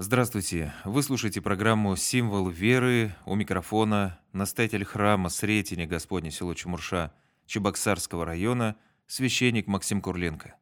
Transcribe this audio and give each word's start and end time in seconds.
Здравствуйте! 0.00 0.72
Вы 0.84 1.02
слушаете 1.02 1.40
программу 1.40 1.96
«Символ 1.96 2.48
веры» 2.48 3.16
у 3.26 3.34
микрофона 3.34 4.20
настоятель 4.32 4.84
храма 4.84 5.28
Сретения 5.28 5.88
Господня 5.88 6.30
село 6.30 6.54
Чумурша 6.54 7.12
Чебоксарского 7.46 8.24
района 8.24 8.76
священник 9.08 9.66
Максим 9.66 10.00
Курленко. 10.00 10.54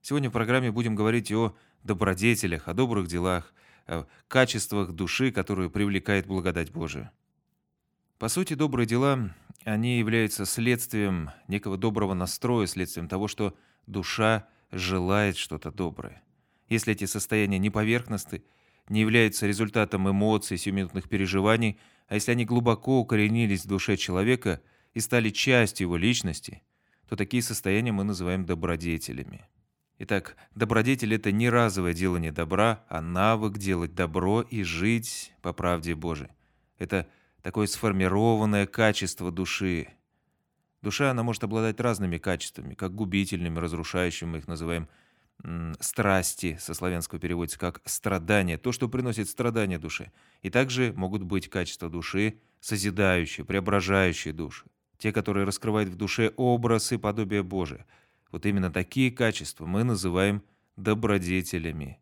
Сегодня 0.00 0.30
в 0.30 0.32
программе 0.32 0.72
будем 0.72 0.94
говорить 0.94 1.30
о 1.30 1.54
добродетелях, 1.82 2.68
о 2.68 2.72
добрых 2.72 3.06
делах, 3.06 3.52
о 3.86 4.06
качествах 4.28 4.92
души, 4.92 5.30
которую 5.30 5.70
привлекает 5.70 6.26
благодать 6.26 6.72
Божия. 6.72 7.12
По 8.18 8.28
сути, 8.28 8.54
добрые 8.54 8.86
дела, 8.86 9.34
они 9.64 9.98
являются 9.98 10.46
следствием 10.46 11.32
некого 11.48 11.76
доброго 11.76 12.14
настроя, 12.14 12.66
следствием 12.66 13.08
того, 13.08 13.28
что 13.28 13.54
душа 13.86 14.48
желает 14.72 15.36
что-то 15.36 15.70
доброе. 15.70 16.22
Если 16.70 16.92
эти 16.92 17.04
состояния 17.04 17.58
не 17.58 17.68
поверхностны, 17.68 18.42
не 18.88 19.00
являются 19.00 19.46
результатом 19.46 20.08
эмоций, 20.08 20.56
сиюминутных 20.56 21.08
переживаний, 21.08 21.78
а 22.08 22.14
если 22.14 22.30
они 22.30 22.44
глубоко 22.44 23.00
укоренились 23.00 23.64
в 23.64 23.68
душе 23.68 23.96
человека 23.96 24.62
и 24.94 25.00
стали 25.00 25.30
частью 25.30 25.86
его 25.86 25.96
личности, 25.96 26.62
то 27.08 27.16
такие 27.16 27.42
состояния 27.42 27.92
мы 27.92 28.04
называем 28.04 28.46
добродетелями. 28.46 29.46
Итак, 29.98 30.36
добродетель– 30.54 31.12
это 31.16 31.32
не 31.32 31.50
разовое 31.50 31.92
делание 31.92 32.32
добра, 32.32 32.84
а 32.88 33.02
навык 33.02 33.58
делать 33.58 33.94
добро 33.94 34.40
и 34.40 34.62
жить 34.62 35.32
по 35.42 35.52
правде 35.52 35.94
Божией. 35.94 36.30
Это 36.78 37.08
такое 37.42 37.66
сформированное 37.66 38.66
качество 38.66 39.30
души. 39.32 39.88
Душа, 40.82 41.10
она 41.10 41.22
может 41.22 41.44
обладать 41.44 41.80
разными 41.80 42.18
качествами, 42.18 42.74
как 42.74 42.94
губительными, 42.94 43.58
разрушающими, 43.58 44.30
мы 44.30 44.38
их 44.38 44.48
называем 44.48 44.88
страсти, 45.80 46.58
со 46.60 46.74
славянского 46.74 47.18
переводится 47.18 47.58
как 47.58 47.80
страдания, 47.84 48.58
то, 48.58 48.72
что 48.72 48.88
приносит 48.88 49.28
страдания 49.28 49.78
душе. 49.78 50.12
И 50.42 50.50
также 50.50 50.92
могут 50.94 51.22
быть 51.22 51.48
качества 51.48 51.88
души, 51.88 52.38
созидающие, 52.60 53.44
преображающие 53.44 54.34
души. 54.34 54.66
Те, 54.98 55.12
которые 55.12 55.44
раскрывают 55.44 55.88
в 55.88 55.96
душе 55.96 56.32
образ 56.36 56.92
и 56.92 56.98
подобие 56.98 57.42
Божие– 57.42 57.86
вот 58.30 58.46
именно 58.46 58.70
такие 58.70 59.10
качества 59.10 59.66
мы 59.66 59.84
называем 59.84 60.42
добродетелями. 60.76 62.00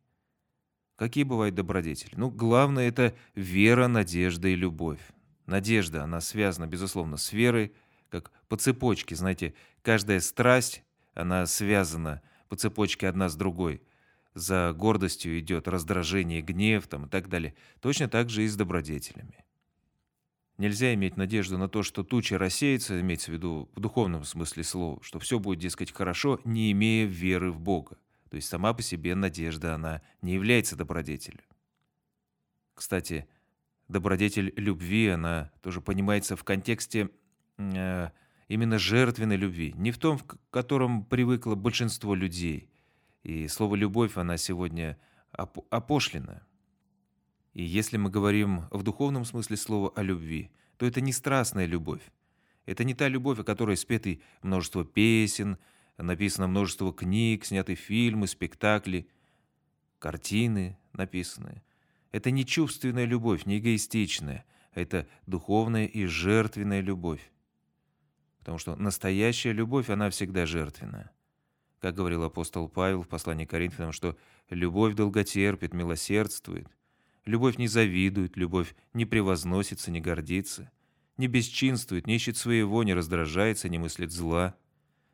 Какие 0.97 1.25
бывают 1.25 1.55
добродетели? 1.55 2.14
Ну, 2.16 2.31
главное– 2.31 2.89
это 2.89 3.14
вера, 3.34 3.86
надежда 3.86 4.48
и 4.48 4.56
любовь. 4.56 5.00
Надежда, 5.47 6.05
она 6.05 6.20
связана, 6.20 6.66
безусловно, 6.66 7.16
с 7.16 7.33
верой, 7.33 7.72
как 8.11 8.31
по 8.48 8.56
цепочке. 8.56 9.14
Знаете, 9.14 9.55
каждая 9.83 10.20
страсть, 10.20 10.84
она 11.14 11.47
связана 11.47 12.20
по 12.48 12.56
цепочке 12.56 13.08
одна 13.08 13.28
с 13.28 13.36
другой. 13.36 13.82
За 14.34 14.72
гордостью 14.77 15.38
идет 15.38 15.68
раздражение, 15.68 16.42
гнев 16.42 16.86
там, 16.86 17.06
и 17.06 17.08
так 17.08 17.28
далее. 17.28 17.54
Точно 17.80 18.08
так 18.08 18.30
же 18.30 18.44
и 18.44 18.48
с 18.48 18.56
добродетелями. 18.56 19.44
Нельзя 20.58 20.92
иметь 20.94 21.16
надежду 21.16 21.56
на 21.56 21.69
то, 21.69 21.84
что 21.84 22.02
туча 22.02 22.36
рассеется, 22.36 23.00
имеется 23.00 23.30
в 23.30 23.34
виду 23.34 23.69
в 23.74 23.80
духовном 23.80 24.24
смысле 24.24 24.64
слова, 24.64 24.98
что 25.02 25.20
все 25.20 25.38
будет, 25.38 25.60
дескать, 25.60 25.92
хорошо, 25.92 26.41
не 26.44 26.72
имея 26.72 27.06
веры 27.06 27.52
в 27.52 27.60
Бога. 27.60 27.96
То 28.28 28.36
есть 28.36 28.48
сама 28.48 28.74
по 28.74 28.82
себе 28.82 29.14
надежда, 29.14 29.74
она 29.74 30.02
не 30.20 30.34
является 30.34 30.74
добродетелью. 30.74 31.42
Кстати, 32.74 33.28
добродетель 33.86 34.52
любви, 34.56 35.08
она 35.08 35.50
тоже 35.62 35.80
понимается 35.80 36.36
в 36.36 36.42
контексте 36.42 37.10
э, 37.56 38.10
именно 38.48 38.78
жертвенной 38.78 39.36
любви, 39.36 39.74
не 39.77 39.91
в 39.91 39.98
том, 39.98 40.18
в 40.18 40.24
котором 40.50 41.04
привыкло 41.04 41.54
большинство 41.54 42.14
людей. 42.14 42.70
И 43.22 43.46
слово 43.46 43.77
«любовь», 43.77 44.16
она 44.16 44.36
сегодня 44.38 44.98
оп 45.36 45.58
опошлена. 45.70 46.42
И 47.52 47.62
если 47.62 47.96
мы 47.96 48.10
говорим 48.10 48.64
в 48.70 48.82
духовном 48.82 49.24
смысле 49.24 49.56
слова 49.56 49.92
о 49.94 50.02
любви, 50.02 50.50
то 50.76 50.86
это 50.86 51.00
не 51.00 51.12
страстная 51.12 51.66
любовь. 51.66 52.02
Это 52.66 52.84
не 52.84 52.94
та 52.94 53.08
любовь, 53.08 53.38
о 53.38 53.44
которой 53.44 53.76
спеты 53.76 54.22
множество 54.42 54.84
песен, 54.84 55.58
написано 55.97 56.47
множество 56.47 56.92
книг, 56.92 57.44
сняты 57.44 57.75
фильмы, 57.75 58.26
спектакли, 58.28 59.08
картины 59.98 60.78
написаны. 60.92 61.62
Это 62.12 62.31
не 62.31 62.47
чувственная 62.47 63.04
любовь, 63.04 63.44
не 63.47 63.58
эгоистичная, 63.58 64.44
это 64.72 65.06
духовная 65.26 65.87
и 65.87 66.06
жертвенная 66.06 66.81
любовь. 66.81 67.31
Потому 68.48 68.60
что 68.60 68.76
настоящая 68.76 69.53
любовь, 69.53 69.91
она 69.91 70.09
всегда 70.09 70.47
жертвенная. 70.47 71.10
Как 71.81 71.94
говорил 71.94 72.22
апостол 72.22 72.66
Павел 72.66 73.03
в 73.03 73.06
послании 73.06 73.44
к 73.44 73.50
Коринфянам, 73.50 73.92
что 73.92 74.16
любовь 74.48 74.94
долготерпит, 74.94 75.75
милосердствует. 75.75 76.66
Любовь 77.26 77.58
не 77.58 77.69
завидует, 77.69 78.38
любовь 78.38 78.75
не 78.94 79.04
превозносится, 79.04 79.91
не 79.91 80.00
гордится, 80.00 80.70
не 81.19 81.26
бесчинствует, 81.26 82.06
не 82.06 82.16
ищет 82.16 82.38
своего, 82.38 82.82
не 82.84 82.94
раздражается, 82.94 83.69
не 83.69 83.76
мыслит 83.76 84.12
зла, 84.12 84.56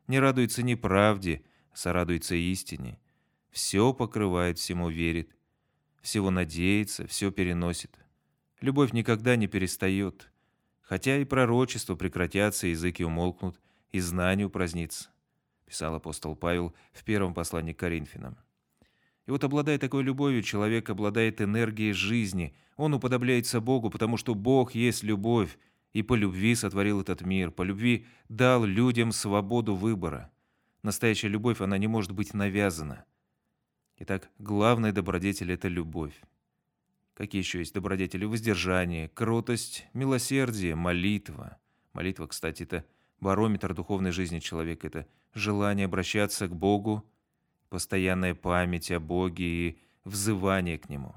не 0.07 0.21
радуется 0.21 0.63
неправде, 0.63 1.43
сорадуется 1.73 2.37
истине. 2.37 3.01
Все 3.51 3.93
покрывает, 3.93 4.61
всему 4.61 4.91
верит, 4.91 5.35
всего 6.03 6.31
надеется, 6.31 7.09
все 7.09 7.33
переносит. 7.33 7.99
Любовь 8.61 8.93
никогда 8.93 9.35
не 9.35 9.49
перестает, 9.49 10.31
хотя 10.85 11.19
и 11.19 11.25
пророчества 11.25 11.97
прекратятся, 11.97 12.69
языки 12.69 13.05
умолкнут, 13.05 13.61
и 13.93 14.01
знание 14.01 14.47
упразднится, 14.47 15.09
писал 15.67 15.95
апостол 15.95 16.37
Павел 16.37 16.75
в 16.93 17.05
первом 17.05 17.35
послании 17.35 17.73
к 17.73 17.79
Коринфянам. 17.79 18.37
И 19.27 19.31
вот 19.31 19.43
обладая 19.43 19.79
такой 19.79 20.03
любовью, 20.03 20.43
человек 20.43 20.91
обладает 20.91 21.41
энергией 21.41 21.93
жизни. 21.93 22.55
Он 22.77 22.93
уподобляется 22.93 23.61
Богу, 23.61 23.89
потому 23.89 24.19
что 24.19 24.35
Бог 24.35 24.75
есть 24.75 25.03
любовь, 25.03 25.59
и 25.95 26.03
по 26.03 26.15
любви 26.15 26.55
сотворил 26.55 27.01
этот 27.01 27.23
мир, 27.23 27.51
по 27.51 27.63
любви 27.63 28.07
дал 28.29 28.65
людям 28.65 29.13
свободу 29.13 29.75
выбора. 29.75 30.31
Настоящая 30.83 31.29
любовь, 31.29 31.61
она 31.61 31.79
не 31.79 31.87
может 31.87 32.13
быть 32.13 32.35
навязана. 32.35 33.05
Итак, 33.99 34.29
главный 34.39 34.93
добродетель– 34.93 35.53
это 35.53 35.69
любовь. 35.69 36.21
Какие 37.15 37.43
еще 37.43 37.61
есть 37.61 37.73
добродетели? 37.73 38.25
Воздержание, 38.25 39.09
кротость, 39.09 39.87
милосердие, 39.95 40.75
молитва. 40.75 41.59
Молитва, 41.93 42.27
кстати, 42.27 42.65
это 42.65 42.85
барометр 43.21 43.73
духовной 43.73 44.11
жизни 44.11 44.41
человека. 44.41 44.89
Это 44.89 45.07
желание 45.33 45.87
обращаться 45.87 46.49
к 46.49 46.57
Богу, 46.57 47.09
постоянная 47.69 48.35
память 48.35 48.91
о 48.91 48.99
Боге 48.99 49.45
и 49.45 49.79
взывание 50.05 50.77
к 50.77 50.89
Нему. 50.89 51.15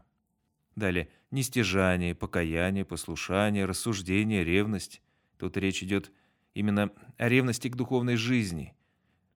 Далее, 0.76 1.10
нестяжание, 1.32 2.14
покаяние, 2.14 2.86
послушание, 2.86 3.66
рассуждение, 3.66 4.44
ревность. 4.44 5.02
Тут 5.40 5.58
речь 5.58 5.82
идет 5.82 6.12
именно 6.54 6.92
о 7.18 7.28
ревности 7.28 7.70
к 7.70 7.76
духовной 7.76 8.18
жизни, 8.18 8.76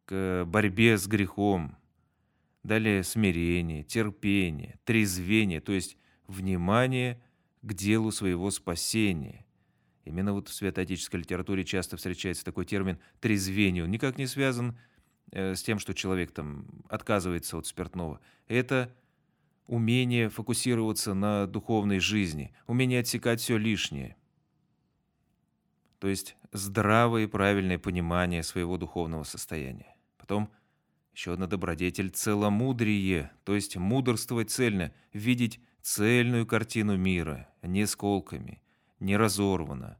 к 0.05 0.45
борьбе 0.45 0.99
с 0.99 1.07
грехом. 1.07 1.75
Далее, 2.61 3.03
смирение, 3.03 3.83
терпение, 3.83 4.79
трезвение, 4.83 5.61
то 5.61 5.71
есть 5.73 5.97
внимание 6.31 7.21
к 7.61 7.73
делу 7.73 8.11
своего 8.11 8.49
спасения. 8.51 9.45
Именно 10.05 10.33
вот 10.33 10.49
в 10.49 10.53
святоотеческой 10.53 11.19
литературе 11.19 11.63
часто 11.63 11.97
встречается 11.97 12.43
такой 12.43 12.65
термин 12.65 12.99
«трезвение». 13.19 13.83
Он 13.83 13.91
никак 13.91 14.17
не 14.17 14.25
связан 14.25 14.71
с 14.71 14.75
Э, 15.31 15.55
с 15.55 15.63
тем, 15.63 15.79
что 15.79 15.93
человек 15.93 16.31
там 16.31 16.65
отказывается 16.89 17.57
от 17.57 17.65
спиртного. 17.65 18.19
Это 18.47 18.93
умение 19.65 20.29
фокусироваться 20.29 21.13
на 21.13 21.47
духовной 21.47 21.99
жизни, 21.99 22.53
умение 22.67 22.99
отсекать 22.99 23.39
все 23.39 23.57
лишнее. 23.57 24.17
То 25.99 26.07
есть 26.07 26.35
здравое 26.51 27.23
и 27.23 27.27
правильное 27.27 27.79
понимание 27.79 28.43
своего 28.43 28.77
духовного 28.77 29.23
состояния. 29.23 29.95
Потом 30.17 30.51
еще 31.13 31.33
одна 31.33 31.47
добродетель– 31.47 32.09
целомудрие, 32.11 33.31
то 33.45 33.55
есть 33.55 33.77
мудрствовать 33.77 34.49
цельно, 34.49 34.91
видеть 35.13 35.61
цельную 35.81 36.45
картину 36.45 36.97
мира, 36.97 37.49
не 37.61 37.85
сколками, 37.87 38.61
не 38.99 39.17
разорвано. 39.17 39.99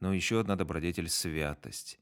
Но 0.00 0.12
еще 0.12 0.40
одна 0.40 0.56
добродетель– 0.56 1.08
святость. 1.10 1.98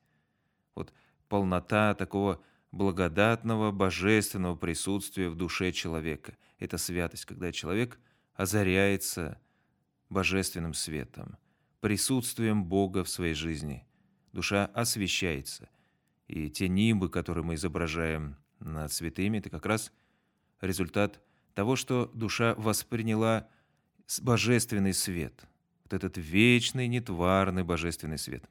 Вот 0.75 0.93
полнота 1.29 1.95
такого 1.95 2.43
благодатного 2.73 3.71
божественного 3.71 4.57
присутствия 4.57 5.29
в 5.29 5.37
душе 5.37 5.73
человека. 5.73 6.37
Это 6.59 6.77
святость, 6.77 7.25
когда 7.25 7.53
человек 7.53 7.99
озаряется 8.35 9.41
божественным 10.11 10.75
светом, 10.75 11.37
присутствием 11.81 12.65
Бога 12.65 13.05
в 13.05 13.09
своей 13.09 13.35
жизни. 13.35 13.87
Душа 14.33 14.67
освещается. 14.67 15.69
И 16.27 16.51
те 16.51 16.69
нимбы, 16.69 17.09
которые 17.09 17.45
мы 17.45 17.55
изображаем 17.55 18.37
над 18.59 18.93
святыми, 18.93 19.39
это 19.39 19.51
как 19.51 19.67
раз 19.67 19.93
результат 20.61 21.21
того, 21.55 21.77
что 21.77 22.11
душа 22.15 22.55
восприняла 22.57 23.49
божественный 24.21 24.93
свет. 24.93 25.47
Вот 25.85 25.93
этот 25.93 26.17
вечный, 26.19 26.89
нетварный 26.89 27.65
божественный 27.65 28.19
свет. 28.19 28.45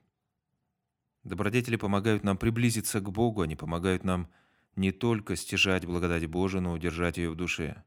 Добродетели 1.23 1.75
помогают 1.77 2.23
нам 2.23 2.37
приблизиться 2.37 2.99
к 2.99 3.09
Богу, 3.11 3.41
они 3.41 3.55
помогают 3.55 4.03
нам 4.03 4.29
не 4.75 4.91
только 4.91 5.35
стяжать 5.35 5.85
благодать 5.85 6.25
Божию, 6.25 6.61
но 6.61 6.73
удержать 6.73 7.17
ее 7.17 7.29
в 7.29 7.35
душе. 7.35 7.83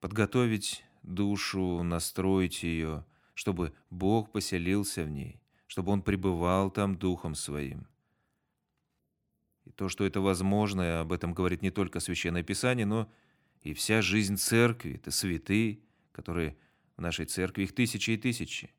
подготовить 0.00 0.84
душу, 1.02 1.82
настроить 1.82 2.62
ее, 2.62 3.06
чтобы 3.32 3.72
Бог 3.90 4.32
поселился 4.32 5.02
в 5.02 5.08
ней, 5.08 5.40
чтобы 5.66 5.92
Он 5.92 6.02
пребывал 6.02 6.70
там 6.70 6.96
Духом 6.96 7.34
Своим. 7.34 7.86
И 9.64 9.70
то, 9.70 9.88
что 9.88 10.04
это 10.04 10.20
возможно, 10.20 11.00
об 11.00 11.10
этом 11.10 11.32
говорит 11.32 11.62
не 11.62 11.70
только 11.70 12.00
Священное 12.00 12.42
Писание, 12.42 12.84
но 12.84 13.02
и 13.04 13.06
вся 13.72 14.02
жизнь 14.02 14.36
Церкви, 14.36 14.96
это 14.96 15.10
святые, 15.10 15.78
которые 16.12 16.56
в 16.96 17.00
нашей 17.00 17.24
Церкви, 17.24 17.62
их 17.62 17.74
тысячи 17.74 18.10
и 18.10 18.16
тысячи. 18.18 18.74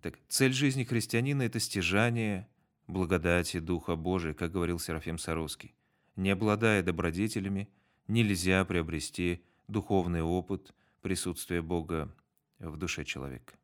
Итак, 0.00 0.18
цель 0.28 0.52
жизни 0.52 0.84
христианина– 0.84 1.42
это 1.44 1.60
стяжание 1.60 2.48
благодати 2.86 3.60
Духа 3.60 3.96
Божия, 3.96 4.34
как 4.34 4.52
говорил 4.52 4.78
Серафим 4.78 5.18
Саровский. 5.18 5.74
Не 6.16 6.30
обладая 6.30 6.82
добродетелями, 6.82 7.68
нельзя 8.08 8.64
приобрести 8.64 9.42
духовный 9.68 10.22
опыт 10.22 10.74
присутствия 11.02 11.62
Бога 11.62 12.14
в 12.58 12.76
душе 12.76 13.04
человека. 13.04 13.54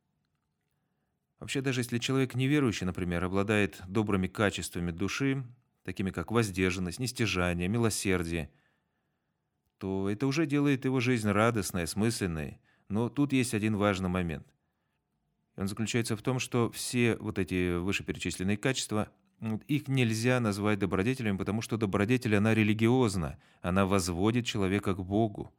Вообще, 1.38 1.60
даже 1.60 1.80
если 1.80 1.98
человек 1.98 2.34
неверующий, 2.34 2.86
например, 2.86 3.24
обладает 3.24 3.82
добрыми 3.88 4.28
качествами 4.28 4.92
души, 4.92 5.42
такими 5.82 6.10
как 6.10 6.30
воздержанность, 6.30 7.00
нестяжание, 7.00 7.68
милосердие, 7.68 8.50
то 9.82 10.08
это 10.08 10.28
уже 10.28 10.46
делает 10.46 10.84
его 10.84 11.00
жизнь 11.00 11.28
радостной, 11.28 11.82
осмысленной. 11.82 12.60
Но 12.88 13.08
тут 13.08 13.32
есть 13.32 13.52
один 13.52 13.74
важный 13.74 14.08
момент. 14.08 14.46
Он 15.56 15.66
заключается 15.66 16.16
в 16.16 16.22
том, 16.22 16.38
что 16.38 16.70
все 16.70 17.16
вот 17.16 17.36
эти 17.40 17.78
вышеперечисленные 17.78 18.56
качества, 18.56 19.08
их 19.66 19.88
нельзя 19.88 20.38
назвать 20.38 20.78
добродетелями, 20.78 21.36
потому 21.36 21.62
что 21.62 21.78
добродетель, 21.78 22.36
она 22.36 22.54
религиозна, 22.54 23.40
она 23.60 23.84
возводит 23.84 24.46
человека 24.46 24.94
к 24.94 25.04
Богу. 25.04 25.52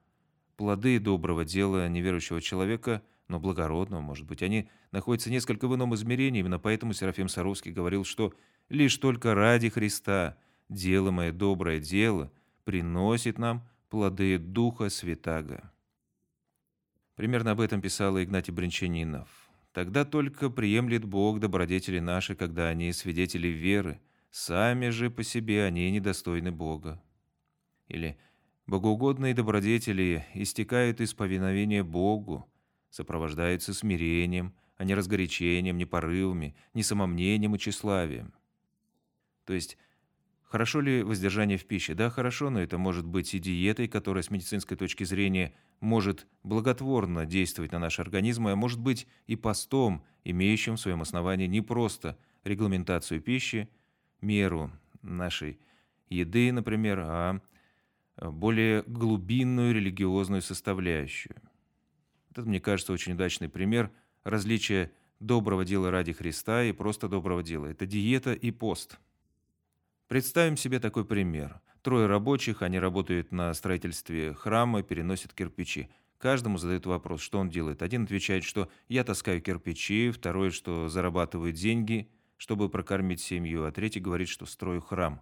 Плоды 0.55 0.99
доброго 0.99 1.43
дела 1.43 1.89
неверующего 1.89 2.39
человека, 2.39 3.01
но 3.27 3.41
благородного, 3.41 3.99
может 3.99 4.25
быть, 4.25 4.41
они 4.41 4.69
находятся 4.91 5.31
несколько 5.31 5.67
в 5.67 5.75
ином 5.75 5.95
измерении, 5.95 6.39
именно 6.39 6.59
поэтому 6.59 6.93
Серафим 6.93 7.27
Саровский 7.27 7.73
говорил, 7.73 8.05
что 8.05 8.33
лишь 8.69 8.95
только 8.95 9.35
ради 9.35 9.67
Христа 9.67 10.37
делаемое 10.69 11.33
доброе 11.33 11.81
дело 11.81 12.31
приносит 12.63 13.37
нам 13.37 13.67
плоды 13.93 14.39
Духа 14.39 14.89
Святаго. 14.89 15.71
Примерно 17.15 17.51
об 17.51 17.59
этом 17.59 17.79
писал 17.79 18.19
Игнатий 18.19 18.51
Бринчанинов. 18.51 19.29
Тогда 19.71 20.03
только 20.03 20.49
приемлет 20.49 21.05
Бог 21.05 21.39
добродетели 21.39 21.99
наши, 21.99 22.33
когда 22.33 22.69
они 22.69 22.91
свидетели 22.91 23.49
веры, 23.49 24.01
сами 24.31 24.89
же 24.89 25.11
по 25.11 25.21
себе 25.21 25.63
они 25.63 25.91
недостойны 25.91 26.51
Бога. 26.51 27.03
Или 27.87 28.17
Богоугодные 28.65 29.35
добродетели 29.35 30.25
истекают 30.33 30.99
из 30.99 31.13
повиновения 31.13 31.83
Богу, 31.83 32.51
сопровождаются 32.89 33.75
смирением, 33.75 34.55
а 34.75 34.85
не 34.85 34.95
разгорячением, 34.95 35.77
не 35.77 35.85
порывами, 35.85 36.55
не 36.73 36.81
самомнением 36.81 37.53
и 37.53 37.59
тщеславием. 37.59 38.33
То 39.45 39.53
есть, 39.53 39.77
хорошо 40.53 40.79
ли 40.79 41.03
воздержание 41.03 41.57
в 41.57 41.65
пище? 41.65 41.93
Да, 41.93 42.09
хорошо, 42.09 42.49
но 42.49 42.61
это 42.61 42.77
может 42.77 43.05
быть 43.05 43.33
и 43.33 43.39
диетой, 43.39 43.87
которая 43.87 44.23
с 44.23 44.29
медицинской 44.29 44.77
точки 44.77 45.03
зрения 45.03 45.53
может 45.81 46.27
благотворно 46.43 47.25
действовать 47.25 47.71
на 47.71 47.79
наш 47.79 47.99
организм, 47.99 48.47
а 48.47 48.55
может 48.55 48.79
быть 48.79 49.07
и 49.27 49.35
постом, 49.35 50.03
имеющим 50.23 50.75
в 50.75 50.79
своем 50.79 51.01
основании 51.01 51.47
не 51.47 51.61
просто 51.61 52.17
регламентацию 52.43 53.19
пищи, 53.19 53.67
меру 54.21 54.71
нашей 55.01 55.59
еды, 56.09 56.51
например, 56.51 56.99
а 57.01 57.41
Э, 58.17 58.29
более 58.29 58.83
глубинную 58.83 59.73
религиозную 59.73 60.41
составляющую. 60.41 61.35
Это, 62.31 62.41
мне 62.43 62.59
кажется, 62.59 62.93
очень 62.93 63.13
удачный 63.13 63.49
пример 63.49 63.91
различия 64.23 64.91
доброго 65.19 65.65
дела 65.65 65.91
ради 65.91 66.13
Христа 66.13 66.63
и 66.63 66.71
просто 66.71 67.07
доброго 67.07 67.43
дела. 67.43 67.67
Это 67.67 67.85
диета 67.85 68.33
и 68.33 68.51
пост. 68.51 68.99
Представим 70.13 70.57
себе 70.57 70.79
такой 70.79 71.05
пример. 71.05 71.59
Трое 71.81 72.05
рабочих, 72.05 72.61
они 72.61 72.77
работают 72.77 73.31
на 73.31 73.51
строительстве 73.55 74.35
храма, 74.35 74.83
переносят 74.83 75.33
кирпичи. 75.33 75.89
Каждому 76.19 76.59
задают 76.59 76.85
вопрос, 76.85 77.19
что 77.19 77.39
он 77.39 77.49
делает. 77.49 77.81
Один 77.81 78.03
отвечает, 78.03 78.43
что 78.43 78.69
«я 78.87 79.03
таскаю 79.03 79.41
кирпичи», 79.41 80.11
второй, 80.11 80.51
что 80.51 80.87
зарабатывает 80.87 81.55
деньги, 81.55 82.11
чтобы 82.37 82.69
прокормить 82.69 83.21
семью, 83.21 83.65
а 83.65 83.71
третий 83.71 83.99
говорит, 83.99 84.29
что 84.29 84.45
«строю 84.45 84.81
храм». 84.81 85.19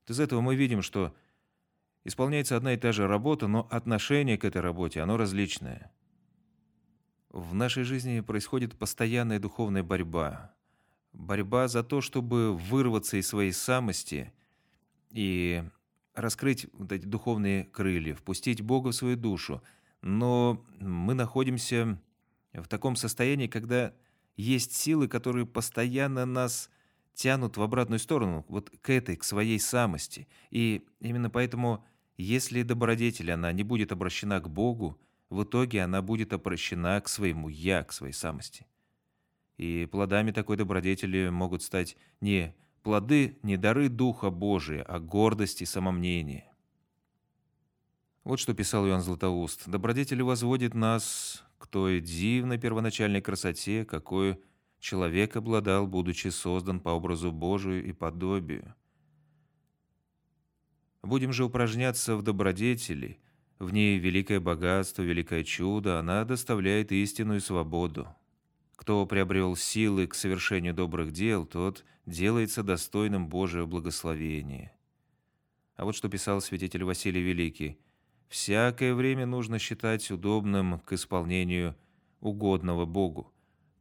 Вот 0.00 0.10
из 0.10 0.18
этого 0.18 0.40
мы 0.40 0.56
видим, 0.56 0.82
что 0.82 1.14
Исполняется 2.02 2.56
одна 2.56 2.74
и 2.74 2.76
та 2.76 2.90
же 2.90 3.06
работа, 3.06 3.46
но 3.46 3.68
отношение 3.70 4.36
к 4.38 4.44
этой 4.44 4.60
работе, 4.60 5.02
оно 5.02 5.16
различное. 5.16 5.92
В 7.30 7.54
нашей 7.54 7.84
жизни 7.84 8.18
происходит 8.22 8.76
постоянная 8.76 9.38
духовная 9.38 9.84
борьба. 9.84 10.55
Борьба 11.16 11.66
за 11.66 11.82
то, 11.82 12.00
чтобы 12.00 12.54
вырваться 12.54 13.16
из 13.16 13.26
своей 13.26 13.52
самости 13.52 14.32
и 15.10 15.64
раскрыть 16.14 16.66
вот 16.74 16.92
эти 16.92 17.06
духовные 17.06 17.64
крылья, 17.64 18.14
впустить 18.14 18.60
Бога 18.60 18.88
в 18.88 18.94
свою 18.94 19.16
душу. 19.16 19.62
Но 20.02 20.64
мы 20.78 21.14
находимся 21.14 21.98
в 22.52 22.68
таком 22.68 22.96
состоянии, 22.96 23.46
когда 23.46 23.94
есть 24.36 24.74
силы, 24.74 25.08
которые 25.08 25.46
постоянно 25.46 26.26
нас 26.26 26.70
тянут 27.14 27.56
в 27.56 27.62
обратную 27.62 27.98
сторону, 27.98 28.44
вот 28.48 28.70
к 28.82 28.90
этой, 28.90 29.16
к 29.16 29.24
своей 29.24 29.58
самости. 29.58 30.28
И 30.50 30.86
именно 31.00 31.30
поэтому 31.30 31.82
если 32.18 32.62
добродетель 32.62 33.32
она 33.32 33.52
не 33.52 33.62
будет 33.62 33.90
обращена 33.90 34.38
к 34.40 34.50
Богу, 34.50 35.00
в 35.30 35.44
итоге 35.44 35.82
она 35.82 36.02
будет 36.02 36.34
обращена 36.34 37.00
к 37.00 37.08
своему 37.08 37.48
«я», 37.48 37.82
к 37.84 37.92
своей 37.92 38.12
самости. 38.12 38.66
И 39.56 39.88
плодами 39.90 40.32
такой 40.32 40.56
добродетели 40.56 41.28
могут 41.28 41.62
стать 41.62 41.96
не 42.20 42.54
плоды, 42.82 43.38
не 43.42 43.56
дары 43.56 43.88
Духа 43.88 44.30
Божия, 44.30 44.82
а 44.82 45.00
гордость 45.00 45.62
и 45.62 45.66
самомнение. 45.66 46.52
Вот 48.24 48.40
что 48.40 48.54
писал 48.54 48.86
Иоанн 48.86 49.02
Златоуст. 49.02 49.68
«Добродетель 49.68 50.22
возводит 50.22 50.74
нас 50.74 51.44
к 51.58 51.68
той 51.68 52.00
дивной 52.00 52.58
первоначальной 52.58 53.22
красоте, 53.22 53.84
какой 53.84 54.40
человек 54.80 55.36
обладал, 55.36 55.86
будучи 55.86 56.28
создан 56.28 56.80
по 56.80 56.90
образу 56.90 57.32
Божию 57.32 57.84
и 57.84 57.92
подобию» 57.92 58.74
Будем 61.06 61.32
же 61.32 61.44
упражняться 61.44 62.16
в 62.16 62.22
добродетели. 62.22 63.20
В 63.60 63.72
ней 63.72 63.96
великое 63.96 64.40
богатство, 64.40 65.02
великое 65.02 65.44
чудо, 65.44 66.00
она 66.00 66.24
доставляет 66.24 66.90
истинную 66.90 67.40
свободу. 67.40 68.08
Кто 68.76 69.04
приобрел 69.06 69.56
силы 69.56 70.06
к 70.06 70.14
совершению 70.14 70.74
добрых 70.74 71.10
дел, 71.10 71.46
тот 71.46 71.84
делается 72.04 72.62
достойным 72.62 73.28
Божьего 73.28 73.66
благословения. 73.66 74.72
А 75.76 75.84
вот 75.84 75.96
что 75.96 76.08
писал 76.08 76.40
святитель 76.40 76.84
Василий 76.84 77.22
Великий. 77.22 77.78
«Всякое 78.28 78.94
время 78.94 79.24
нужно 79.24 79.58
считать 79.58 80.10
удобным 80.10 80.80
к 80.80 80.92
исполнению 80.92 81.76
угодного 82.20 82.84
Богу. 82.84 83.32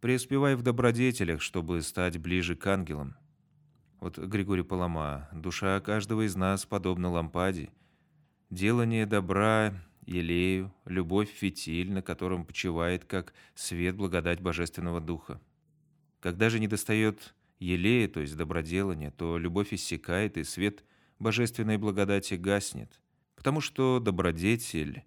Преуспевай 0.02 0.56
в 0.56 0.62
добродетелях, 0.62 1.42
чтобы 1.42 1.82
стать 1.82 2.18
ближе 2.18 2.56
к 2.56 2.66
ангелам». 2.68 3.16
Вот 4.00 4.18
Григорий 4.18 4.64
Палама, 4.64 5.30
душа 5.34 5.80
каждого 5.80 6.25
из 6.25 6.36
нас 6.36 6.66
подобна 6.66 7.10
лампаде. 7.10 7.72
Делание 8.50 9.06
добра 9.06 9.74
елею, 10.05 10.74
любовь 10.85 11.29
фитиль, 11.29 11.91
на 11.91 12.01
котором 12.01 12.45
почивает, 12.45 13.05
как 13.05 13.33
свет 13.53 13.95
благодать 13.95 14.41
Божественного 14.41 15.01
Духа. 15.01 15.41
Когда 16.19 16.50
же 16.50 16.59
недостает 16.59 17.35
елея, 17.59 18.07
то 18.07 18.19
есть 18.19 18.35
доброделания, 18.35 19.12
то 19.12 19.38
любовь 19.38 19.74
иссякает, 19.74 20.38
и 20.38 20.43
свет 20.43 20.83
божественной 21.19 21.77
благодати 21.77 22.35
гаснет, 22.35 23.00
потому 23.35 23.62
что 23.62 24.00
добродетель 24.00 25.03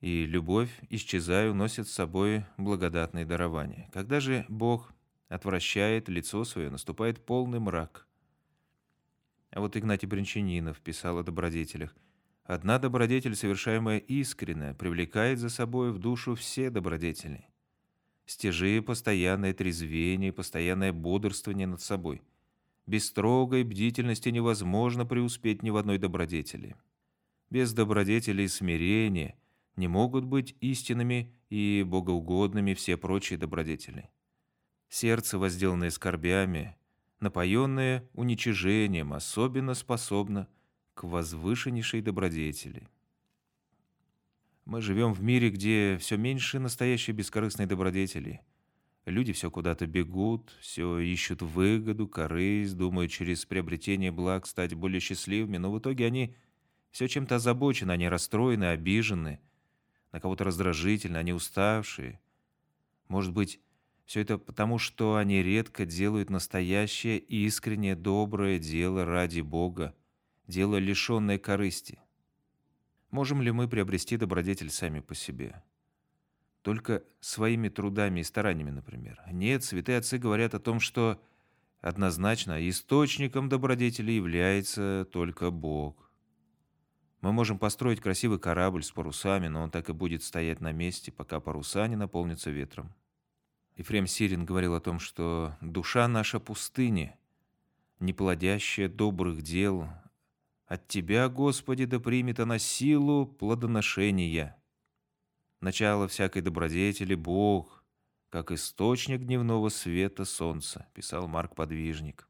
и 0.00 0.26
любовь, 0.26 0.70
исчезая, 0.88 1.50
уносят 1.50 1.88
с 1.88 1.92
собой 1.92 2.44
благодатные 2.56 3.24
дарования. 3.24 3.90
Когда 3.92 4.20
же 4.20 4.44
Бог 4.48 4.92
отвращает 5.28 6.08
лицо 6.08 6.44
свое, 6.44 6.70
наступает 6.70 7.24
полный 7.24 7.60
мрак– 7.60 8.06
а 9.50 9.60
вот 9.60 9.76
Игнатий 9.76 10.06
Бринчанинов 10.06 10.80
писал 10.80 11.18
о 11.18 11.22
добродетелях. 11.22 11.94
«Одна 12.50 12.80
добродетель, 12.80 13.36
совершаемая 13.36 13.98
искренне, 13.98 14.74
привлекает 14.74 15.38
за 15.38 15.50
собой 15.50 15.92
в 15.92 16.00
душу 16.00 16.34
все 16.34 16.68
добродетели. 16.68 17.46
Стяжи 18.26 18.82
постоянное 18.82 19.54
трезвение, 19.54 20.32
постоянное 20.32 20.92
бодрствование 20.92 21.68
над 21.68 21.80
собой. 21.80 22.22
Без 22.86 23.06
строгой 23.06 23.62
бдительности 23.62 24.30
невозможно 24.30 25.06
преуспеть 25.06 25.62
ни 25.62 25.70
в 25.70 25.76
одной 25.76 25.98
добродетели. 25.98 26.74
Без 27.50 27.72
добродетели 27.72 28.42
и 28.42 28.48
смирения 28.48 29.36
не 29.76 29.86
могут 29.86 30.24
быть 30.24 30.56
истинными 30.60 31.32
и 31.50 31.84
богоугодными 31.86 32.74
все 32.74 32.96
прочие 32.96 33.38
добродетели. 33.38 34.10
Сердце, 34.88 35.38
возделанное 35.38 35.90
скорбями, 35.90 36.76
напоенное 37.20 38.10
уничижением, 38.12 39.12
особенно 39.12 39.74
способна 39.74 40.48
к 41.00 41.04
возвышеннейшей 41.04 42.02
добродетели. 42.02 42.86
Мы 44.66 44.82
живем 44.82 45.14
в 45.14 45.22
мире, 45.22 45.48
где 45.48 45.96
все 45.98 46.18
меньше 46.18 46.58
настоящей 46.58 47.12
бескорыстной 47.12 47.64
добродетели. 47.64 48.42
Люди 49.06 49.32
все 49.32 49.50
куда-то 49.50 49.86
бегут, 49.86 50.54
все 50.60 50.98
ищут 50.98 51.40
выгоду, 51.40 52.06
корысть, 52.06 52.76
думают 52.76 53.10
через 53.10 53.46
приобретение 53.46 54.12
благ 54.12 54.46
стать 54.46 54.74
более 54.74 55.00
счастливыми, 55.00 55.56
но 55.56 55.72
в 55.72 55.78
итоге 55.78 56.04
они 56.04 56.34
все 56.90 57.08
чем-то 57.08 57.36
озабочены, 57.36 57.92
они 57.92 58.06
расстроены, 58.06 58.64
обижены, 58.64 59.40
на 60.12 60.20
кого-то 60.20 60.44
раздражительны, 60.44 61.16
они 61.16 61.32
уставшие. 61.32 62.20
Может 63.08 63.32
быть, 63.32 63.58
все 64.04 64.20
это 64.20 64.36
потому, 64.36 64.76
что 64.76 65.16
они 65.16 65.42
редко 65.42 65.86
делают 65.86 66.28
настоящее, 66.28 67.18
искреннее, 67.18 67.96
доброе 67.96 68.58
дело 68.58 69.06
ради 69.06 69.40
Бога, 69.40 69.94
дело 70.50 70.76
лишенное 70.76 71.38
корысти. 71.38 71.98
Можем 73.10 73.40
ли 73.40 73.50
мы 73.50 73.68
приобрести 73.68 74.18
добродетель 74.18 74.70
сами 74.70 75.00
по 75.00 75.14
себе? 75.14 75.62
Только 76.62 77.02
своими 77.20 77.70
трудами 77.70 78.20
и 78.20 78.24
стараниями, 78.24 78.70
например. 78.70 79.20
Нет, 79.32 79.64
святые 79.64 79.98
отцы 79.98 80.18
говорят 80.18 80.54
о 80.54 80.60
том, 80.60 80.78
что 80.78 81.22
однозначно 81.80 82.68
источником 82.68 83.48
добродетели 83.48 84.12
является 84.12 85.08
только 85.10 85.50
Бог. 85.50 86.10
Мы 87.20 87.32
можем 87.32 87.58
построить 87.58 88.00
красивый 88.00 88.38
корабль 88.38 88.82
с 88.82 88.90
парусами, 88.90 89.48
но 89.48 89.62
он 89.62 89.70
так 89.70 89.88
и 89.88 89.92
будет 89.92 90.22
стоять 90.22 90.60
на 90.60 90.72
месте, 90.72 91.12
пока 91.12 91.40
паруса 91.40 91.86
не 91.86 91.96
наполнятся 91.96 92.50
ветром. 92.50 92.94
Ефрем 93.76 94.06
Сирин 94.06 94.44
говорил 94.44 94.74
о 94.74 94.80
том, 94.80 94.98
что 94.98 95.56
душа 95.60 96.06
наша 96.08 96.40
пустыня, 96.40 97.18
не 97.98 98.12
плодящая 98.12 98.88
добрых 98.88 99.42
дел. 99.42 99.88
От 100.70 100.86
Тебя, 100.86 101.28
Господи, 101.28 101.84
да 101.84 101.98
примет 101.98 102.38
она 102.38 102.60
силу 102.60 103.26
плодоношения. 103.26 104.56
Начало 105.60 106.06
всякой 106.06 106.42
добродетели— 106.42 107.14
Бог, 107.16 107.82
как 108.28 108.52
источник 108.52 109.24
дневного 109.24 109.68
света 109.68 110.24
солнца, 110.24 110.86
писал 110.94 111.26
Марк 111.26 111.56
Подвижник. 111.56 112.28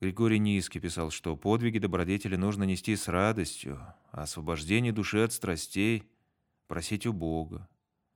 Григорий 0.00 0.38
Низкий 0.38 0.78
писал, 0.78 1.10
что 1.10 1.36
подвиги 1.36 1.80
добродетели 1.80 2.36
нужно 2.36 2.62
нести 2.62 2.94
с 2.94 3.08
радостью, 3.08 3.80
а 4.12 4.22
освобождение 4.22 4.92
души 4.92 5.18
от 5.24 5.32
страстей 5.32 6.04
просить 6.68 7.04
у 7.04 7.12
Бога. 7.12 7.68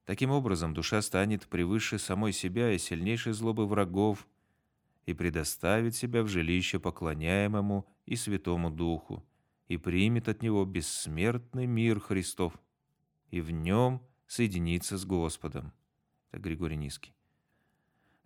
Таким 0.05 0.31
образом, 0.31 0.75
душа 0.75 1.03
станет 1.03 1.49
превыше 1.49 1.99
самой 1.99 2.33
себя 2.33 2.71
и 2.71 2.79
сильнейшей 2.79 3.33
злобы 3.33 3.67
врагов 3.67 4.29
и 5.07 5.13
предоставит 5.13 5.97
себя 5.97 6.23
в 6.23 6.29
жилище 6.29 6.79
поклоняемому 6.79 7.85
и 8.07 8.15
Святому 8.15 8.71
Духу, 8.71 9.25
и 9.71 9.77
примет 9.77 10.29
от 10.29 10.43
него 10.43 10.65
бессмертный 10.65 11.67
мир 11.67 12.01
Христов, 12.01 12.53
и 13.31 13.41
в 13.41 13.53
нем 13.53 14.03
соединится 14.27 14.99
с 14.99 15.05
Господом. 15.05 15.73
Это 16.33 16.43
Григорий 16.43 16.77
Низкий. 16.77 17.15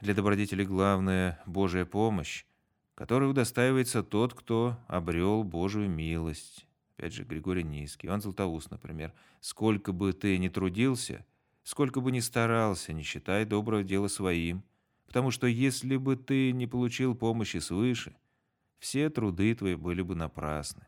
Для 0.00 0.14
добродетели 0.14 0.64
главная 0.64 1.38
Божья 1.44 1.84
помощь, 1.84 2.46
которой 2.94 3.30
удостаивается 3.30 4.02
тот, 4.02 4.32
кто 4.32 4.78
обрел 4.88 5.44
Божию 5.44 5.88
милость. 5.88 6.66
Опять 6.96 7.12
же, 7.12 7.24
Григорий 7.24 7.62
Низкий, 7.62 8.06
Иван 8.06 8.22
Златоуст, 8.22 8.70
например. 8.70 9.12
«Сколько 9.40 9.92
бы 9.92 10.14
ты 10.14 10.38
ни 10.38 10.48
трудился, 10.48 11.26
Сколько 11.62 12.02
бы 12.02 12.12
ни 12.12 12.20
старался, 12.20 12.92
не 12.92 13.02
считай 13.02 13.46
доброго 13.46 13.82
дела 13.82 14.08
своим, 14.08 14.62
потому 15.06 15.30
что 15.30 15.46
если 15.46 15.96
бы 15.96 16.14
ты 16.16 16.52
не 16.52 16.66
получил 16.66 17.14
помощи 17.14 17.56
свыше, 17.56 18.14
все 18.78 19.08
труды 19.08 19.54
твои 19.54 19.74
были 19.74 20.02
бы 20.02 20.14
напрасны. 20.14 20.86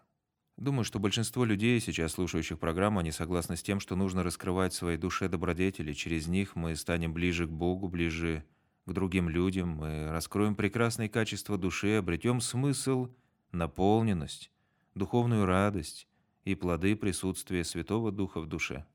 Думаю, 0.57 0.85
что 0.85 0.99
большинство 0.99 1.45
людей, 1.45 1.79
сейчас 1.81 2.13
слушающих 2.13 2.59
программу, 2.59 3.01
они 3.01 3.13
согласны 3.13 3.57
с 3.57 3.63
тем, 3.63 3.79
что 3.79 3.95
нужно 3.95 4.23
раскрывать 4.23 4.73
в 4.73 4.77
своей 4.77 4.97
душе 4.97 5.29
добродетели. 5.29 5.93
Через 5.93 6.29
них 6.29 6.57
мы 6.57 6.75
станем 6.77 7.13
ближе 7.13 7.47
к 7.47 7.51
Богу, 7.51 7.89
ближе 7.89 8.43
к 8.87 8.93
другим 8.93 9.29
людям. 9.29 9.71
Мы 9.71 10.11
раскроем 10.11 10.55
прекрасные 10.55 11.11
качества 11.11 11.59
души, 11.59 11.97
обретем 11.97 12.41
смысл, 12.41 13.09
наполненность, 13.53 14.51
духовную 14.95 15.45
радость 15.45 16.09
и 16.45 16.55
плоды 16.55 16.97
присутствия 16.97 17.63
Святого 17.63 18.11
Духа 18.11 18.41
в 18.41 18.47
душе. 18.47 18.87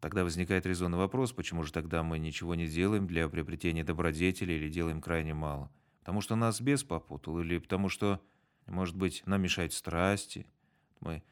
Тогда 0.00 0.24
возникает 0.24 0.66
резонный 0.66 0.98
вопрос, 0.98 1.32
почему 1.32 1.62
же 1.62 1.72
тогда 1.72 2.02
мы 2.02 2.18
ничего 2.18 2.54
не 2.54 2.66
делаем 2.66 3.06
для 3.06 3.28
приобретения 3.28 3.84
добродетели 3.84 4.54
или 4.54 4.68
делаем 4.68 5.00
крайне 5.00 5.34
мало? 5.34 5.70
Потому 6.00 6.20
что 6.20 6.36
нас 6.36 6.60
бес 6.60 6.84
попутал 6.84 7.40
или 7.40 7.58
потому 7.58 7.88
что, 7.88 8.20
может 8.66 8.96
быть, 8.96 9.22
нам 9.26 9.42
мешают 9.42 9.72
страсти? 9.72 10.46
Мы 11.00 11.22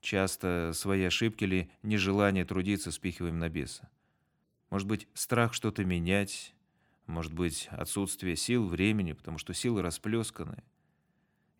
часто 0.00 0.72
свои 0.74 1.04
ошибки 1.04 1.44
или 1.44 1.70
нежелание 1.82 2.44
трудиться 2.44 2.90
спихиваем 2.90 3.38
на 3.38 3.48
беса. 3.48 3.88
Может 4.70 4.88
быть, 4.88 5.06
страх 5.14 5.52
что-то 5.52 5.84
менять, 5.84 6.54
может 7.06 7.32
быть, 7.32 7.68
отсутствие 7.70 8.36
сил, 8.36 8.66
времени, 8.66 9.12
потому 9.12 9.38
что 9.38 9.54
силы 9.54 9.82
расплесканы, 9.82 10.62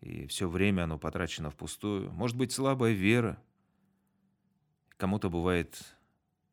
и 0.01 0.27
все 0.27 0.49
время 0.49 0.83
оно 0.83 0.97
потрачено 0.97 1.49
впустую. 1.49 2.11
Может 2.11 2.35
быть, 2.35 2.51
слабая 2.51 2.91
вера. 2.91 3.41
Кому-то 4.97 5.29
бывает 5.29 5.95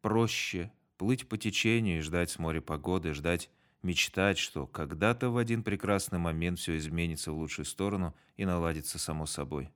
проще 0.03 0.73
плыть 0.99 1.29
по 1.29 1.37
течению 1.37 1.99
и 1.99 2.03
ждать 2.03 2.31
с 2.31 2.39
моря 2.39 2.61
погоды, 2.61 3.13
ждать, 3.13 3.51
мечтать, 3.83 4.39
что 4.39 4.67
когда-то 4.67 5.31
в 5.31 5.37
один 5.37 5.63
прекрасный 5.63 6.19
момент 6.19 6.59
все 6.59 6.77
изменится 6.77 7.33
в 7.33 7.39
лучшую 7.39 7.67
сторону 7.67 8.15
и 8.37 8.45
наладится 8.45 8.99
само 8.99 9.27
собой. 9.27 9.71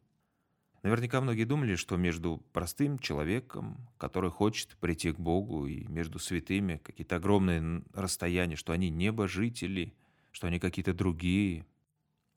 Наверняка 0.83 1.23
многие 1.23 1.45
думали, 1.45 1.77
что 1.77 1.97
между 1.97 2.43
простым 2.53 2.99
человеком, 2.99 3.89
который 3.97 4.31
хочет 4.31 4.77
прийти 4.77 5.13
к 5.13 5.19
Богу, 5.19 5.67
и 5.67 5.87
между 5.87 6.19
святыми 6.19 6.77
какие-то 6.77 7.17
огромные 7.17 7.83
расстояния, 7.95 8.57
что 8.57 8.75
они 8.75 8.91
небожители, 8.91 9.95
что 10.31 10.49
они 10.49 10.59
какие-то 10.59 10.93
другие, 10.93 11.65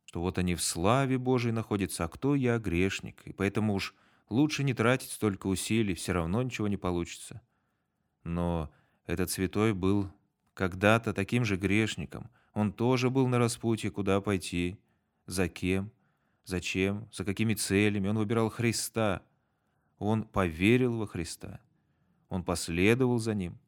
что 0.06 0.22
вот 0.22 0.38
они 0.38 0.56
в 0.56 0.64
славе 0.64 1.18
Божией 1.18 1.52
находятся, 1.52 2.06
а 2.06 2.08
кто 2.08 2.36
я, 2.36 2.58
грешник, 2.58 3.22
и 3.26 3.34
поэтому 3.34 3.74
уж 3.74 3.94
лучше 4.30 4.64
не 4.64 4.74
тратить 4.74 5.12
столько 5.12 5.48
усилий, 5.48 5.94
все 5.94 6.14
равно 6.14 6.42
ничего 6.42 6.70
не 6.70 6.78
получится. 6.78 7.42
Но 8.24 8.72
этот 9.08 9.30
святой 9.30 9.74
был 9.74 10.10
когда-то 10.58 11.14
таким 11.14 11.46
же 11.46 11.56
грешником. 11.56 12.32
Он 12.54 12.74
тоже 12.74 13.12
был 13.12 13.28
на 13.28 13.38
распутье, 13.38 13.92
куда 13.92 14.20
пойти, 14.22 14.80
за 15.28 15.48
кем, 15.48 15.92
зачем, 16.46 17.08
за 17.14 17.24
какими 17.24 17.54
целями. 17.54 18.08
Он 18.08 18.18
выбирал 18.18 18.50
Христа. 18.50 19.22
Он 20.00 20.24
поверил 20.24 20.98
во 20.98 21.06
Христа. 21.06 21.60
Он 22.30 22.44
последовал 22.44 23.20
за 23.20 23.36
Ним. 23.36 23.60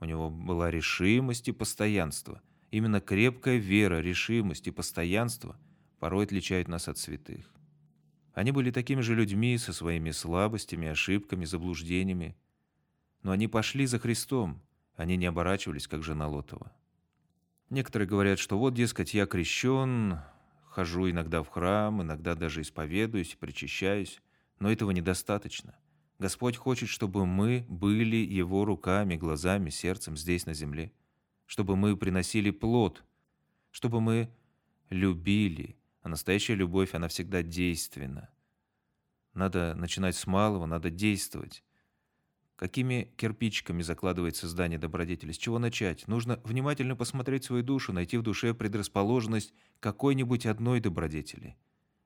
У 0.00 0.06
него 0.06 0.30
была 0.30 0.70
решимость 0.70 1.48
и 1.48 1.52
постоянство. 1.52 2.40
Именно 2.70 3.02
крепкая 3.02 3.58
вера, 3.58 4.00
решимость 4.00 4.66
и 4.66 4.70
постоянство 4.70 5.58
порой 5.98 6.24
отличают 6.24 6.68
нас 6.68 6.88
от 6.88 6.96
святых. 6.96 7.52
Они 8.32 8.50
были 8.50 8.70
такими 8.70 9.02
же 9.02 9.14
людьми 9.14 9.58
со 9.58 9.74
своими 9.74 10.10
слабостями, 10.10 10.88
ошибками, 10.88 11.44
заблуждениями, 11.44 12.34
но 13.22 13.32
они 13.32 13.46
пошли 13.46 13.84
за 13.84 13.98
Христом, 13.98 14.62
они 14.96 15.16
не 15.16 15.26
оборачивались, 15.26 15.88
как 15.88 16.02
жена 16.02 16.28
Лотова. 16.28 16.72
Некоторые 17.70 18.08
говорят, 18.08 18.38
что 18.38 18.58
вот, 18.58 18.74
дескать, 18.74 19.14
я 19.14 19.26
крещен, 19.26 20.18
хожу 20.68 21.10
иногда 21.10 21.42
в 21.42 21.48
храм, 21.48 22.02
иногда 22.02 22.34
даже 22.34 22.62
исповедуюсь, 22.62 23.36
причащаюсь, 23.38 24.20
но 24.58 24.70
этого 24.70 24.90
недостаточно. 24.90 25.76
Господь 26.18 26.56
хочет, 26.56 26.88
чтобы 26.88 27.26
мы 27.26 27.64
были 27.68 28.16
Его 28.16 28.64
руками, 28.64 29.16
глазами, 29.16 29.70
сердцем 29.70 30.16
здесь 30.16 30.46
на 30.46 30.52
земле, 30.52 30.92
чтобы 31.46 31.76
мы 31.76 31.96
приносили 31.96 32.50
плод, 32.50 33.04
чтобы 33.70 34.00
мы 34.00 34.30
любили, 34.90 35.76
а 36.02 36.08
настоящая 36.08 36.54
любовь, 36.56 36.94
она 36.94 37.08
всегда 37.08 37.42
действенна. 37.42 38.28
Надо 39.32 39.74
начинать 39.74 40.16
с 40.16 40.26
малого, 40.26 40.66
надо 40.66 40.90
действовать. 40.90 41.62
Какими 42.60 43.10
кирпичиками 43.16 43.80
закладывается 43.80 44.46
здание 44.46 44.78
добродетели? 44.78 45.32
С 45.32 45.38
чего 45.38 45.58
начать? 45.58 46.06
Нужно 46.06 46.38
внимательно 46.44 46.94
посмотреть 46.94 47.44
свою 47.44 47.62
душу, 47.62 47.94
найти 47.94 48.18
в 48.18 48.22
душе 48.22 48.52
предрасположенность 48.52 49.54
какой-нибудь 49.80 50.44
одной 50.44 50.80
добродетели 50.80 51.56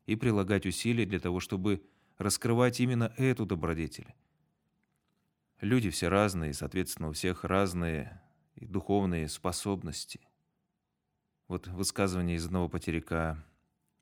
и 0.07 0.15
прилагать 0.15 0.65
усилия 0.65 1.07
для 1.07 1.19
того, 1.19 1.41
чтобы 1.41 1.83
раскрывать 2.19 2.79
именно 2.79 3.13
эту 3.17 3.47
добродетель. 3.47 4.15
Люди 5.61 5.91
все 5.91 6.07
разные, 6.07 6.55
соответственно, 6.55 7.09
у 7.09 7.15
всех 7.15 7.43
разные 7.43 8.23
и 8.55 8.65
духовные 8.65 9.29
способности. 9.29 10.21
Вот 11.49 11.67
высказывание 11.67 12.37
из 12.37 12.47
одного 12.47 12.69
потеряка. 12.69 13.45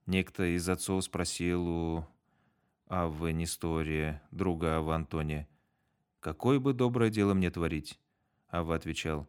Некто 0.04 0.54
из 0.54 0.68
отцов 0.68 1.02
спросил 1.02 1.66
у 1.66 2.06
Аввы 2.88 3.32
Нестория, 3.32 4.23
друга 4.30 4.76
Авва 4.76 4.97
Антония, 4.97 5.49
какое 6.22 6.60
бы 6.60 6.72
доброе 6.72 7.10
дело 7.10 7.34
мне 7.34 7.50
творить? 7.50 7.98
Авва 8.48 8.76
отвечал, 8.76 9.28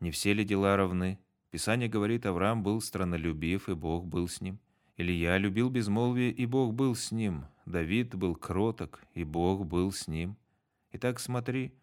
не 0.00 0.10
все 0.10 0.32
ли 0.32 0.44
дела 0.44 0.76
равны? 0.76 1.20
Писание 1.50 1.88
говорит, 1.88 2.26
Авраам 2.26 2.62
был 2.62 2.80
странолюбив, 2.80 3.68
и 3.68 3.74
Бог 3.74 4.06
был 4.06 4.26
с 4.26 4.40
ним. 4.40 4.58
Илья 4.96 5.38
любил 5.38 5.68
безмолвие, 5.68 6.32
и 6.32 6.46
Бог 6.46 6.74
был 6.74 6.94
с 6.94 7.12
ним. 7.12 7.44
Давид 7.66 8.14
был 8.14 8.34
кроток, 8.34 9.02
и 9.14 9.22
Бог 9.24 9.66
был 9.66 9.92
с 9.92 10.08
ним. 10.08 10.36
Итак, 10.92 11.20
смотри, 11.20 11.74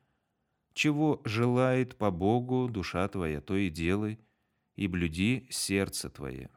чего 0.73 1.21
желает 1.23 1.95
по 1.95 2.11
Богу 2.11 2.67
душа 2.69 3.07
твоя, 3.07 3.41
то 3.41 3.55
и 3.55 3.69
делай, 3.69 4.19
и 4.75 4.87
блюди 4.87 5.47
сердце 5.49 6.09
твое. 6.09 6.49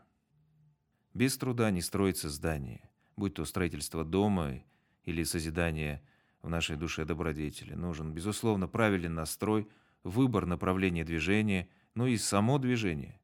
Без 1.12 1.36
труда 1.36 1.70
не 1.70 1.82
строится 1.82 2.28
здание, 2.30 2.88
будь 3.16 3.34
то 3.34 3.44
строительство 3.44 4.04
дома 4.04 4.62
или 5.04 5.24
созидание 5.24 6.02
в 6.42 6.48
нашей 6.48 6.76
душе 6.76 7.04
добродетели. 7.04 7.74
Нужен, 7.74 8.12
безусловно, 8.12 8.66
правильный 8.68 9.08
настрой, 9.08 9.68
выбор 10.02 10.46
направления 10.46 11.04
движения, 11.04 11.68
но 11.94 12.06
и 12.06 12.16
само 12.16 12.58
движение. 12.58 13.20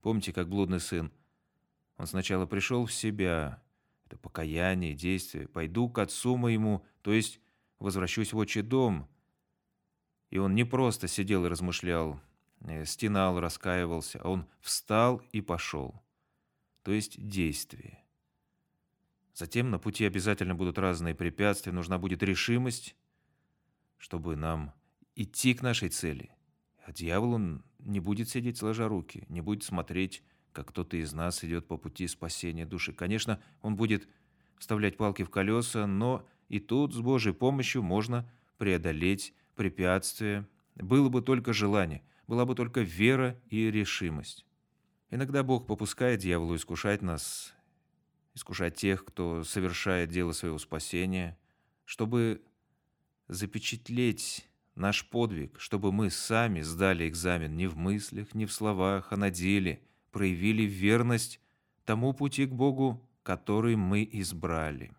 Помните, 0.00 0.32
как 0.32 0.48
блудный 0.48 0.80
сын? 0.80 1.12
Он 1.96 2.06
сначала 2.06 2.46
пришел 2.46 2.86
в 2.86 2.92
себя, 2.92 3.62
это 4.06 4.16
покаяние, 4.16 4.94
действие. 4.94 5.48
Пойду 5.48 5.88
к 5.88 5.98
отцу 5.98 6.36
моему, 6.36 6.84
то 7.02 7.12
есть 7.12 7.40
возвращусь 7.78 8.32
в 8.32 8.38
отчий 8.38 8.62
дом. 8.62 9.08
И 10.30 10.38
он 10.38 10.54
не 10.54 10.64
просто 10.64 11.08
сидел 11.08 11.44
и 11.46 11.48
размышлял, 11.48 12.20
э, 12.60 12.84
стенал, 12.84 13.38
раскаивался, 13.38 14.20
а 14.22 14.30
он 14.30 14.46
встал 14.60 15.22
и 15.32 15.40
пошел. 15.40 16.02
То 16.82 16.92
есть 16.92 17.24
действие. 17.24 18.01
Затем 19.34 19.70
на 19.70 19.78
пути 19.78 20.04
обязательно 20.04 20.54
будут 20.54 20.78
разные 20.78 21.14
препятствия, 21.14 21.72
нужна 21.72 21.98
будет 21.98 22.22
решимость, 22.22 22.94
чтобы 23.96 24.36
нам 24.36 24.74
идти 25.14 25.54
к 25.54 25.62
нашей 25.62 25.88
цели. 25.88 26.30
А 26.84 26.92
дьявол, 26.92 27.34
он 27.34 27.64
не 27.78 28.00
будет 28.00 28.28
сидеть 28.28 28.58
сложа 28.58 28.88
руки, 28.88 29.24
не 29.28 29.40
будет 29.40 29.62
смотреть, 29.62 30.22
как 30.52 30.68
кто-то 30.68 30.96
из 30.96 31.12
нас 31.12 31.42
идет 31.44 31.66
по 31.66 31.76
пути 31.76 32.06
спасения 32.06 32.66
души. 32.66 32.92
Конечно, 32.92 33.40
он 33.62 33.76
будет 33.76 34.08
вставлять 34.58 34.96
палки 34.96 35.22
в 35.22 35.30
колеса, 35.30 35.86
но 35.86 36.26
и 36.48 36.60
тут 36.60 36.94
с 36.94 37.00
Божьей 37.00 37.32
помощью 37.32 37.82
можно 37.82 38.30
преодолеть 38.58 39.34
препятствия. 39.54 40.46
Было 40.74 41.08
бы 41.08 41.22
только 41.22 41.52
желание, 41.52 42.02
была 42.26 42.44
бы 42.44 42.54
только 42.54 42.80
вера 42.80 43.40
и 43.48 43.70
решимость. 43.70 44.44
Иногда 45.10 45.42
Бог 45.42 45.66
попускает 45.66 46.20
дьяволу 46.20 46.56
искушать 46.56 47.02
нас, 47.02 47.54
искушать 48.34 48.76
тех, 48.76 49.04
кто 49.04 49.44
совершает 49.44 50.10
дело 50.10 50.32
своего 50.32 50.58
спасения, 50.58 51.38
чтобы 51.84 52.42
запечатлеть 53.28 54.48
наш 54.74 55.08
подвиг, 55.08 55.60
чтобы 55.60 55.92
мы 55.92 56.10
сами 56.10 56.60
сдали 56.60 57.08
экзамен 57.08 57.56
не 57.56 57.66
в 57.66 57.76
мыслях, 57.76 58.34
не 58.34 58.46
в 58.46 58.52
словах, 58.52 59.08
а 59.10 59.16
на 59.16 59.30
деле, 59.30 59.82
проявили 60.10 60.62
верность 60.62 61.40
тому 61.84 62.12
пути 62.12 62.46
к 62.46 62.52
Богу, 62.52 63.06
который 63.22 63.76
мы 63.76 64.08
избрали. 64.12 64.92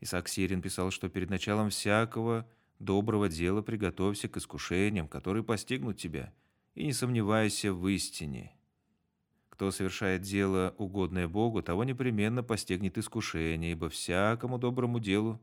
Исаак 0.00 0.28
Сирин 0.28 0.62
писал, 0.62 0.90
что 0.90 1.08
перед 1.08 1.30
началом 1.30 1.70
всякого 1.70 2.48
доброго 2.78 3.28
дела 3.28 3.62
приготовься 3.62 4.28
к 4.28 4.36
искушениям, 4.36 5.08
которые 5.08 5.44
постигнут 5.44 5.98
тебя, 5.98 6.32
и 6.74 6.86
не 6.86 6.92
сомневайся 6.92 7.72
в 7.72 7.86
истине. 7.88 8.54
Кто 9.60 9.70
совершает 9.70 10.22
дело, 10.22 10.74
угодное 10.78 11.28
Богу, 11.28 11.60
того 11.60 11.84
непременно 11.84 12.42
постигнет 12.42 12.96
искушение, 12.96 13.72
ибо 13.72 13.90
всякому 13.90 14.56
доброму 14.56 15.00
делу 15.00 15.38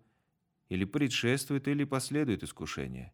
или 0.69 0.85
предшествует, 0.85 1.67
или 1.67 1.83
последует 1.83 2.41
искушение. 2.41 3.13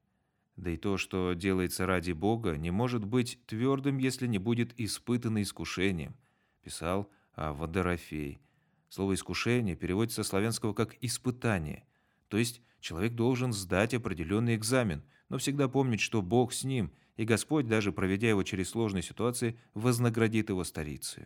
Да 0.55 0.71
и 0.71 0.77
то, 0.77 0.95
что 0.95 1.33
делается 1.33 1.85
ради 1.85 2.13
Бога, 2.13 2.55
не 2.55 2.71
может 2.71 3.03
быть 3.03 3.37
твердым, 3.47 3.97
если 3.97 4.27
не 4.27 4.37
будет 4.37 4.79
испытано 4.79 5.41
искушением, 5.41 6.15
писал 6.63 7.09
Водорофей. 7.35 8.39
Слово 8.87 9.15
«искушение» 9.15 9.75
переводится 9.75 10.23
со 10.23 10.29
славянского 10.29 10.73
как 10.73 10.95
«испытание», 11.01 11.85
то 12.29 12.37
есть 12.37 12.61
человек 12.79 13.13
должен 13.13 13.51
сдать 13.51 13.93
определенный 13.93 14.55
экзамен, 14.55 15.03
но 15.33 15.39
всегда 15.39 15.67
помнить, 15.67 15.99
что 15.99 16.21
Бог 16.21 16.53
с 16.53 16.63
ним, 16.63 16.91
и 17.17 17.25
Господь, 17.25 17.67
даже 17.67 17.91
проведя 17.91 18.29
его 18.29 18.43
через 18.43 18.69
сложные 18.69 19.01
ситуации, 19.01 19.57
вознаградит 19.73 20.49
его 20.49 20.63
старицей. 20.63 21.25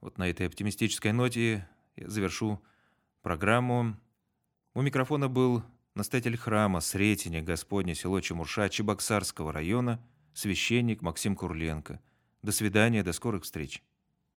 Вот 0.00 0.16
на 0.16 0.30
этой 0.30 0.46
оптимистической 0.46 1.12
ноте 1.12 1.68
я 1.94 2.08
завершу 2.08 2.62
программу. 3.20 3.98
У 4.72 4.80
микрофона 4.80 5.28
был 5.28 5.62
настоятель 5.94 6.38
храма 6.38 6.80
Сретения 6.80 7.42
Господня 7.42 7.94
село 7.94 8.18
Чемурша 8.22 8.70
Чебоксарского 8.70 9.52
района, 9.52 10.02
священник 10.32 11.02
Максим 11.02 11.36
Курленко. 11.36 12.00
До 12.40 12.50
свидания, 12.50 13.02
до 13.02 13.12
скорых 13.12 13.42
встреч. 13.42 13.82